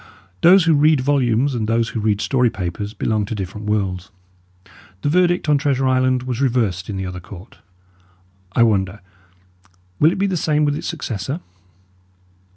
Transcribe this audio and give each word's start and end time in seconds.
Those 0.41 0.63
who 0.65 0.73
read 0.73 1.01
volumes 1.01 1.53
and 1.53 1.67
those 1.67 1.89
who 1.89 1.99
read 1.99 2.21
story 2.21 2.49
papers 2.49 2.95
belong 2.95 3.23
to 3.25 3.35
different 3.35 3.67
worlds. 3.67 4.09
The 5.03 5.09
verdict 5.09 5.47
on 5.47 5.59
Treasure 5.59 5.87
Island 5.87 6.23
was 6.23 6.41
reversed 6.41 6.89
in 6.89 6.97
the 6.97 7.05
other 7.05 7.19
court; 7.19 7.59
I 8.53 8.63
wonder, 8.63 9.01
will 9.99 10.11
it 10.11 10.17
be 10.17 10.25
the 10.25 10.35
same 10.37 10.65
with 10.65 10.75
its 10.75 10.87
successor? 10.87 11.39